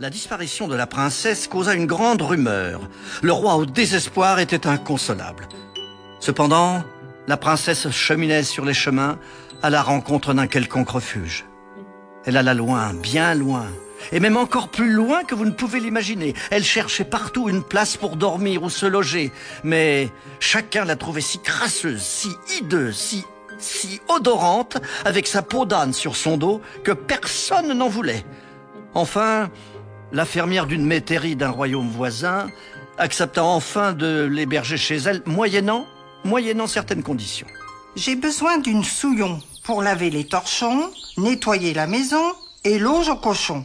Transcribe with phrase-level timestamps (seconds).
[0.00, 2.80] La disparition de la princesse causa une grande rumeur.
[3.20, 5.46] Le roi au désespoir était inconsolable.
[6.20, 6.82] Cependant,
[7.26, 9.18] la princesse cheminait sur les chemins
[9.62, 11.44] à la rencontre d'un quelconque refuge.
[12.24, 13.66] Elle alla loin, bien loin,
[14.10, 16.32] et même encore plus loin que vous ne pouvez l'imaginer.
[16.50, 19.32] Elle cherchait partout une place pour dormir ou se loger,
[19.64, 20.08] mais
[20.38, 23.26] chacun la trouvait si crasseuse, si hideuse, si
[23.58, 28.24] si odorante, avec sa peau d'âne sur son dos, que personne n'en voulait.
[28.94, 29.50] Enfin,
[30.12, 32.48] la fermière d'une métairie d'un royaume voisin
[32.98, 35.86] accepta enfin de l'héberger chez elle, moyennant,
[36.24, 37.46] moyennant certaines conditions.
[37.96, 42.22] J'ai besoin d'une souillon pour laver les torchons, nettoyer la maison
[42.64, 43.64] et l'auge aux cochons,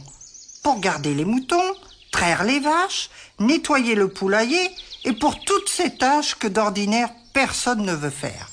[0.62, 1.74] pour garder les moutons,
[2.10, 4.70] traire les vaches, nettoyer le poulailler
[5.04, 8.48] et pour toutes ces tâches que d'ordinaire personne ne veut faire.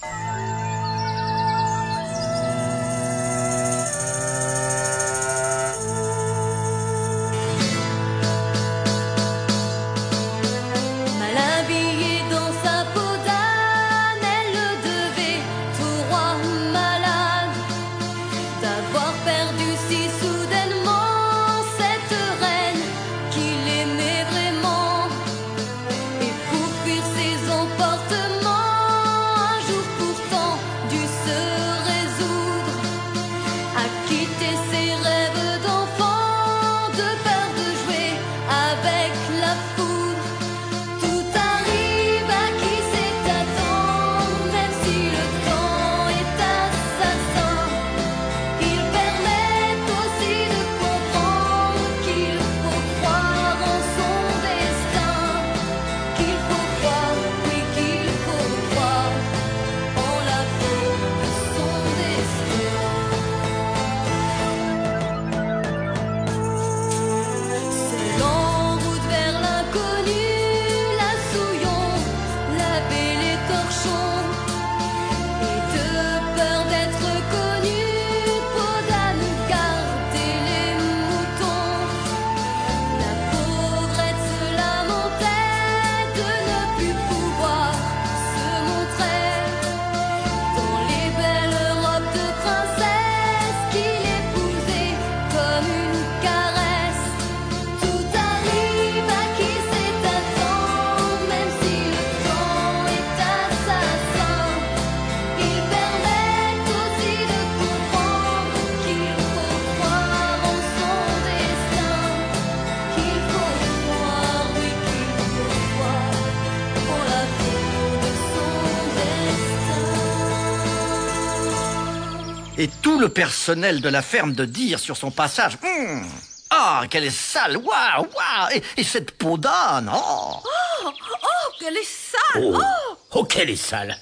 [122.64, 125.58] Et tout le personnel de la ferme de dire sur son passage.
[125.64, 126.08] Hum,
[126.50, 127.58] Ah, qu'elle est sale.
[127.58, 128.62] Waouh, waouh.
[128.78, 130.40] Et, cette peau d'âne Oh.
[130.86, 132.42] Oh, oh qu'elle est sale.
[132.42, 133.98] Oh, oh, oh qu'elle est sale.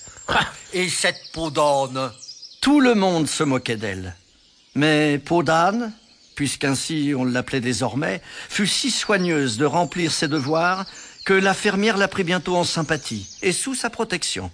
[0.74, 2.12] Et cette peau d'âne.
[2.62, 4.16] Tout le monde se moquait d'elle.
[4.76, 5.92] Mais peau d'âne,
[6.36, 10.86] puisqu'ainsi on l'appelait désormais, fut si soigneuse de remplir ses devoirs
[11.26, 14.52] que la fermière la prit bientôt en sympathie et sous sa protection.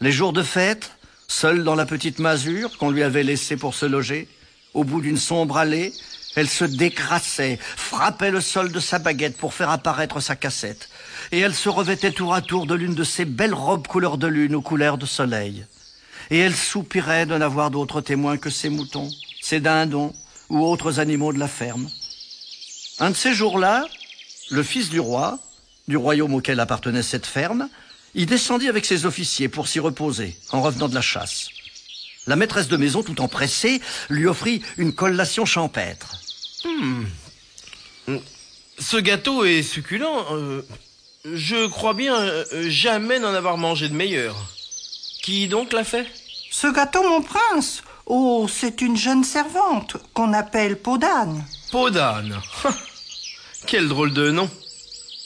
[0.00, 0.92] Les jours de fête,
[1.34, 4.28] Seule dans la petite masure qu'on lui avait laissée pour se loger,
[4.74, 5.92] au bout d'une sombre allée,
[6.36, 10.90] elle se décrassait, frappait le sol de sa baguette pour faire apparaître sa cassette,
[11.32, 14.26] et elle se revêtait tour à tour de l'une de ses belles robes couleur de
[14.26, 15.64] lune aux couleurs de soleil.
[16.30, 19.10] Et elle soupirait de n'avoir d'autres témoins que ses moutons,
[19.40, 20.12] ses dindons
[20.50, 21.88] ou autres animaux de la ferme.
[23.00, 23.86] Un de ces jours-là,
[24.50, 25.38] le fils du roi,
[25.88, 27.68] du royaume auquel appartenait cette ferme,
[28.14, 31.48] il descendit avec ses officiers pour s'y reposer, en revenant de la chasse.
[32.26, 36.14] La maîtresse de maison, tout empressée, lui offrit une collation champêtre.
[36.64, 37.04] Hmm.
[38.78, 40.24] Ce gâteau est succulent.
[40.32, 40.62] Euh,
[41.24, 44.36] je crois bien euh, jamais n'en avoir mangé de meilleur.
[45.22, 46.06] Qui donc l'a fait?
[46.50, 47.82] Ce gâteau, mon prince?
[48.06, 51.44] Oh, c'est une jeune servante qu'on appelle Podane.
[51.70, 52.40] Podane
[53.66, 54.50] Quel drôle de nom.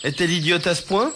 [0.04, 1.12] Est-elle idiote à ce point?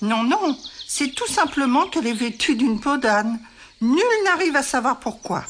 [0.00, 0.56] Non, non,
[0.86, 3.38] c'est tout simplement qu'elle est vêtue d'une peau d'âne.
[3.80, 5.44] Nul n'arrive à savoir pourquoi.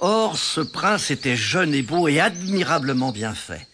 [0.00, 3.66] Or, ce prince était jeune et beau et admirablement bien fait.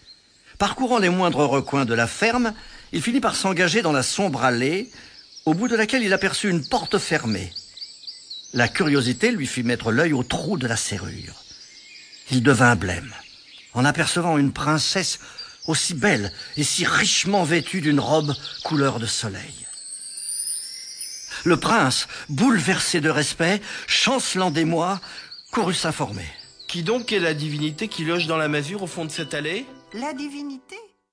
[0.59, 2.55] Parcourant les moindres recoins de la ferme,
[2.93, 4.91] il finit par s'engager dans la sombre allée,
[5.45, 7.53] au bout de laquelle il aperçut une porte fermée.
[8.55, 11.43] La curiosité lui fit mettre l'œil au trou de la serrure.
[12.31, 13.13] Il devint blême,
[13.75, 15.19] en apercevant une princesse
[15.67, 19.64] aussi belle et si richement vêtue d'une robe couleur de soleil.
[21.45, 25.01] Le prince, bouleversé de respect, chancelant d'émoi,
[25.53, 26.27] courut s'informer.
[26.69, 29.67] Qui donc est la divinité qui loge dans la masure au fond de cette allée?
[29.93, 30.77] La divinité?